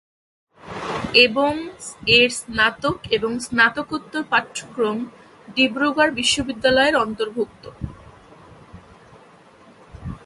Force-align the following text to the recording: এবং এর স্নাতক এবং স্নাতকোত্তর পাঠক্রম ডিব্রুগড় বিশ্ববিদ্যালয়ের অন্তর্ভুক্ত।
এবং 1.25 1.53
এর 2.17 2.29
স্নাতক 2.39 2.97
এবং 3.11 3.31
স্নাতকোত্তর 3.39 4.23
পাঠক্রম 4.31 4.97
ডিব্রুগড় 5.55 6.11
বিশ্ববিদ্যালয়ের 6.19 6.95
অন্তর্ভুক্ত। 6.95 7.63